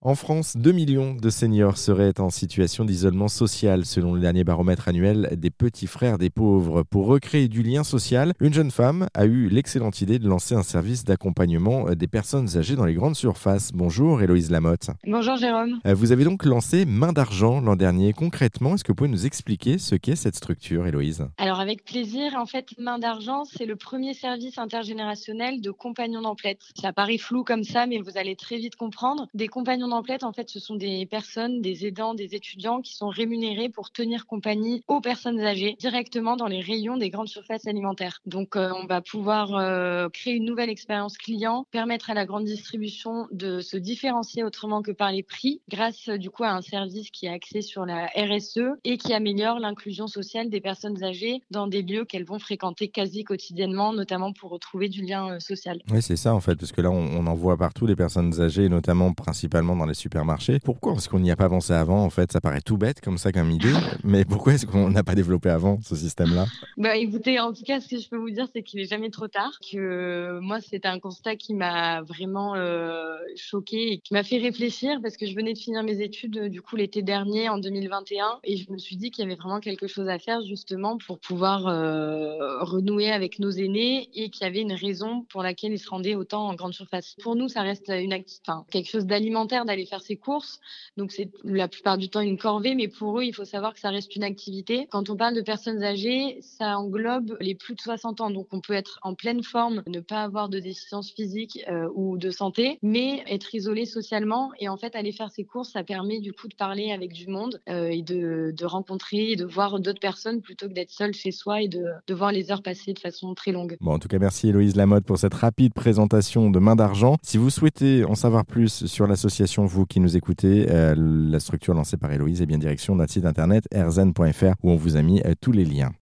En 0.00 0.14
France, 0.14 0.56
2 0.56 0.70
millions 0.70 1.16
de 1.16 1.28
seniors 1.28 1.76
seraient 1.76 2.20
en 2.20 2.30
situation 2.30 2.84
d'isolement 2.84 3.26
social 3.26 3.84
selon 3.84 4.14
le 4.14 4.20
dernier 4.20 4.44
baromètre 4.44 4.86
annuel 4.86 5.30
des 5.36 5.50
petits 5.50 5.88
frères 5.88 6.18
des 6.18 6.30
pauvres. 6.30 6.84
Pour 6.84 7.06
recréer 7.06 7.48
du 7.48 7.64
lien 7.64 7.82
social, 7.82 8.32
une 8.38 8.54
jeune 8.54 8.70
femme 8.70 9.08
a 9.12 9.24
eu 9.26 9.48
l'excellente 9.48 10.00
idée 10.00 10.20
de 10.20 10.28
lancer 10.28 10.54
un 10.54 10.62
service 10.62 11.02
d'accompagnement 11.02 11.86
des 11.96 12.06
personnes 12.06 12.56
âgées 12.56 12.76
dans 12.76 12.84
les 12.84 12.94
grandes 12.94 13.16
surfaces. 13.16 13.72
Bonjour 13.74 14.22
Héloïse 14.22 14.52
Lamotte. 14.52 14.90
Bonjour 15.04 15.34
Jérôme. 15.34 15.80
Euh, 15.84 15.94
vous 15.94 16.12
avez 16.12 16.22
donc 16.22 16.44
lancé 16.44 16.84
Main 16.86 17.12
d'argent 17.12 17.60
l'an 17.60 17.74
dernier. 17.74 18.12
Concrètement, 18.12 18.76
est-ce 18.76 18.84
que 18.84 18.92
vous 18.92 18.96
pouvez 18.96 19.10
nous 19.10 19.26
expliquer 19.26 19.78
ce 19.78 19.96
qu'est 19.96 20.14
cette 20.14 20.36
structure, 20.36 20.86
Héloïse? 20.86 21.26
Alors 21.38 21.57
avec 21.60 21.84
plaisir, 21.84 22.34
en 22.36 22.46
fait, 22.46 22.76
Main 22.78 22.98
d'argent, 22.98 23.44
c'est 23.44 23.66
le 23.66 23.76
premier 23.76 24.14
service 24.14 24.58
intergénérationnel 24.58 25.60
de 25.60 25.70
compagnons 25.70 26.22
d'emplette. 26.22 26.62
Ça 26.80 26.92
paraît 26.92 27.18
flou 27.18 27.44
comme 27.44 27.64
ça, 27.64 27.86
mais 27.86 27.98
vous 27.98 28.16
allez 28.16 28.36
très 28.36 28.56
vite 28.56 28.76
comprendre. 28.76 29.28
Des 29.34 29.48
compagnons 29.48 29.88
d'emplette, 29.88 30.24
en 30.24 30.32
fait, 30.32 30.48
ce 30.48 30.60
sont 30.60 30.76
des 30.76 31.06
personnes, 31.06 31.60
des 31.60 31.86
aidants, 31.86 32.14
des 32.14 32.34
étudiants 32.34 32.80
qui 32.80 32.94
sont 32.94 33.08
rémunérés 33.08 33.68
pour 33.68 33.90
tenir 33.90 34.26
compagnie 34.26 34.82
aux 34.88 35.00
personnes 35.00 35.40
âgées 35.40 35.76
directement 35.78 36.36
dans 36.36 36.46
les 36.46 36.60
rayons 36.60 36.96
des 36.96 37.10
grandes 37.10 37.28
surfaces 37.28 37.66
alimentaires. 37.66 38.20
Donc, 38.26 38.56
euh, 38.56 38.70
on 38.74 38.86
va 38.86 39.00
pouvoir 39.00 39.54
euh, 39.54 40.08
créer 40.08 40.34
une 40.34 40.44
nouvelle 40.44 40.70
expérience 40.70 41.18
client, 41.18 41.66
permettre 41.70 42.10
à 42.10 42.14
la 42.14 42.26
grande 42.26 42.44
distribution 42.44 43.26
de 43.32 43.60
se 43.60 43.76
différencier 43.76 44.44
autrement 44.44 44.82
que 44.82 44.92
par 44.92 45.12
les 45.12 45.22
prix, 45.22 45.60
grâce 45.68 46.08
du 46.08 46.30
coup 46.30 46.44
à 46.44 46.50
un 46.50 46.62
service 46.62 47.10
qui 47.10 47.26
est 47.26 47.30
axé 47.30 47.62
sur 47.62 47.84
la 47.84 48.06
RSE 48.16 48.78
et 48.84 48.98
qui 48.98 49.12
améliore 49.12 49.58
l'inclusion 49.58 50.06
sociale 50.06 50.50
des 50.50 50.60
personnes 50.60 51.02
âgées 51.02 51.42
dans 51.50 51.66
des 51.66 51.82
lieux 51.82 52.04
qu'elles 52.04 52.24
vont 52.24 52.38
fréquenter 52.38 52.88
quasi 52.88 53.24
quotidiennement, 53.24 53.92
notamment 53.92 54.32
pour 54.32 54.50
retrouver 54.50 54.88
du 54.88 55.02
lien 55.02 55.30
euh, 55.30 55.40
social. 55.40 55.80
Oui, 55.90 56.02
c'est 56.02 56.16
ça 56.16 56.34
en 56.34 56.40
fait, 56.40 56.56
parce 56.56 56.72
que 56.72 56.80
là, 56.80 56.90
on, 56.90 57.06
on 57.16 57.26
en 57.26 57.34
voit 57.34 57.56
partout 57.56 57.86
des 57.86 57.96
personnes 57.96 58.40
âgées, 58.40 58.68
notamment 58.68 59.12
principalement 59.12 59.74
dans 59.76 59.86
les 59.86 59.94
supermarchés. 59.94 60.58
Pourquoi 60.60 60.94
est-ce 60.94 61.08
qu'on 61.08 61.20
n'y 61.20 61.30
a 61.30 61.36
pas 61.36 61.48
pensé 61.48 61.72
avant 61.72 62.04
En 62.04 62.10
fait, 62.10 62.32
ça 62.32 62.40
paraît 62.40 62.60
tout 62.60 62.76
bête 62.76 63.00
comme 63.00 63.18
ça 63.18 63.32
comme 63.32 63.50
idée, 63.50 63.72
mais 64.04 64.24
pourquoi 64.24 64.54
est-ce 64.54 64.66
qu'on 64.66 64.90
n'a 64.90 65.02
pas 65.02 65.14
développé 65.14 65.48
avant 65.48 65.80
ce 65.82 65.96
système-là? 65.96 66.46
Bah 66.76 66.96
écoutez, 66.96 67.40
en 67.40 67.52
tout 67.52 67.64
cas, 67.64 67.80
ce 67.80 67.88
que 67.88 67.98
je 67.98 68.08
peux 68.08 68.18
vous 68.18 68.30
dire, 68.30 68.46
c'est 68.52 68.62
qu'il 68.62 68.80
est 68.80 68.90
jamais 68.90 69.10
trop 69.10 69.28
tard. 69.28 69.58
Que 69.72 70.38
moi, 70.40 70.60
c'était 70.60 70.88
un 70.88 70.98
constat 70.98 71.36
qui 71.36 71.54
m'a 71.54 72.02
vraiment 72.02 72.54
euh, 72.54 73.16
choqué 73.36 73.92
et 73.92 73.98
qui 73.98 74.12
m'a 74.12 74.22
fait 74.22 74.38
réfléchir 74.38 75.00
parce 75.02 75.16
que 75.16 75.26
je 75.26 75.34
venais 75.34 75.54
de 75.54 75.58
finir 75.58 75.82
mes 75.82 76.00
études 76.00 76.48
du 76.48 76.60
coup 76.62 76.76
l'été 76.76 77.02
dernier 77.02 77.48
en 77.48 77.58
2021 77.58 78.40
et 78.44 78.56
je 78.56 78.70
me 78.70 78.78
suis 78.78 78.96
dit 78.96 79.10
qu'il 79.10 79.24
y 79.24 79.26
avait 79.26 79.36
vraiment 79.36 79.60
quelque 79.60 79.86
chose 79.86 80.08
à 80.08 80.18
faire 80.18 80.42
justement 80.42 80.98
pour 80.98 81.18
pouvoir 81.18 81.37
euh, 81.44 82.62
renouer 82.62 83.10
avec 83.10 83.38
nos 83.38 83.50
aînés 83.50 84.08
et 84.14 84.30
qu'il 84.30 84.44
y 84.44 84.46
avait 84.46 84.60
une 84.60 84.72
raison 84.72 85.22
pour 85.30 85.42
laquelle 85.42 85.72
ils 85.72 85.78
se 85.78 85.88
rendaient 85.88 86.14
autant 86.14 86.48
en 86.48 86.54
grande 86.54 86.74
surface. 86.74 87.16
Pour 87.22 87.36
nous, 87.36 87.48
ça 87.48 87.62
reste 87.62 87.88
une 87.90 88.14
enfin, 88.46 88.64
quelque 88.70 88.88
chose 88.88 89.06
d'alimentaire 89.06 89.64
d'aller 89.64 89.86
faire 89.86 90.02
ses 90.02 90.16
courses. 90.16 90.60
Donc 90.96 91.12
c'est 91.12 91.30
la 91.44 91.68
plupart 91.68 91.98
du 91.98 92.08
temps 92.08 92.20
une 92.20 92.38
corvée, 92.38 92.74
mais 92.74 92.88
pour 92.88 93.18
eux, 93.18 93.24
il 93.24 93.34
faut 93.34 93.44
savoir 93.44 93.74
que 93.74 93.80
ça 93.80 93.90
reste 93.90 94.14
une 94.16 94.24
activité. 94.24 94.86
Quand 94.90 95.10
on 95.10 95.16
parle 95.16 95.34
de 95.34 95.42
personnes 95.42 95.82
âgées, 95.82 96.38
ça 96.40 96.78
englobe 96.78 97.36
les 97.40 97.54
plus 97.54 97.74
de 97.74 97.80
60 97.80 98.20
ans. 98.20 98.30
Donc 98.30 98.48
on 98.52 98.60
peut 98.60 98.74
être 98.74 98.98
en 99.02 99.14
pleine 99.14 99.42
forme, 99.42 99.82
ne 99.86 100.00
pas 100.00 100.22
avoir 100.22 100.48
de 100.48 100.58
déficience 100.58 101.10
physique 101.10 101.64
euh, 101.68 101.88
ou 101.94 102.18
de 102.18 102.30
santé, 102.30 102.78
mais 102.82 103.22
être 103.26 103.54
isolé 103.54 103.84
socialement. 103.84 104.50
Et 104.58 104.68
en 104.68 104.76
fait, 104.76 104.96
aller 104.96 105.12
faire 105.12 105.30
ses 105.30 105.44
courses, 105.44 105.70
ça 105.70 105.84
permet 105.84 106.20
du 106.20 106.32
coup 106.32 106.48
de 106.48 106.54
parler 106.54 106.92
avec 106.92 107.12
du 107.12 107.26
monde 107.26 107.60
euh, 107.68 107.88
et 107.88 108.02
de, 108.02 108.54
rencontrer 108.64 109.32
et 109.32 109.36
de 109.36 109.44
voir 109.44 109.80
d'autres 109.80 110.00
personnes 110.00 110.42
plutôt 110.42 110.68
que 110.68 110.74
d'être 110.74 110.90
seul 110.90 111.14
chez 111.14 111.27
soi 111.32 111.62
et 111.62 111.68
de, 111.68 112.14
voir 112.14 112.32
les 112.32 112.50
heures 112.50 112.62
passer 112.62 112.92
de 112.92 112.98
façon 112.98 113.34
très 113.34 113.52
longue. 113.52 113.76
Bon, 113.80 113.92
en 113.92 113.98
tout 113.98 114.08
cas, 114.08 114.18
merci 114.18 114.48
Héloïse 114.48 114.76
Lamotte 114.76 115.04
pour 115.04 115.18
cette 115.18 115.34
rapide 115.34 115.74
présentation 115.74 116.50
de 116.50 116.58
Main 116.58 116.76
d'Argent. 116.76 117.16
Si 117.22 117.36
vous 117.36 117.50
souhaitez 117.50 118.04
en 118.04 118.14
savoir 118.14 118.44
plus 118.44 118.86
sur 118.86 119.06
l'association, 119.06 119.66
vous 119.66 119.86
qui 119.86 120.00
nous 120.00 120.16
écoutez, 120.16 120.66
euh, 120.70 120.94
la 120.96 121.40
structure 121.40 121.74
lancée 121.74 121.96
par 121.96 122.12
Héloïse 122.12 122.42
est 122.42 122.46
bien 122.46 122.58
direction 122.58 122.94
notre 122.94 123.12
site 123.12 123.24
internet 123.24 123.64
erzen.fr 123.72 124.54
où 124.62 124.70
on 124.70 124.76
vous 124.76 124.96
a 124.96 125.02
mis 125.02 125.20
euh, 125.24 125.34
tous 125.40 125.52
les 125.52 125.64
liens. 125.64 125.92